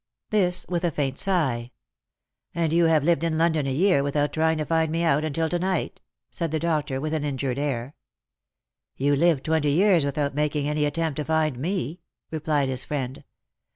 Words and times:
This 0.31 0.65
with 0.67 0.83
a 0.83 0.89
faint 0.89 1.19
sigh." 1.19 1.69
And 2.55 2.73
you 2.73 2.85
have 2.85 3.03
lived 3.03 3.23
in 3.23 3.37
London 3.37 3.67
a 3.67 3.71
year 3.71 4.01
without 4.01 4.33
trying 4.33 4.57
to 4.57 4.65
find 4.65 4.91
me 4.91 5.03
out 5.03 5.23
until 5.23 5.47
to 5.47 5.59
night?" 5.59 6.01
said 6.31 6.49
the 6.49 6.57
doctor, 6.57 6.99
with 6.99 7.13
an 7.13 7.23
injured 7.23 7.59
air." 7.59 7.93
You 8.97 9.15
lived 9.15 9.43
twenty 9.43 9.69
years 9.73 10.03
without 10.03 10.33
making 10.33 10.67
any 10.67 10.85
attempt 10.85 11.17
to 11.17 11.23
find 11.25 11.55
me," 11.59 11.99
replied 12.31 12.67
his 12.67 12.83
friend. 12.83 13.23